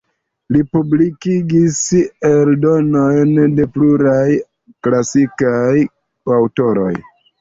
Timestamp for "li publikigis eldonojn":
0.53-3.53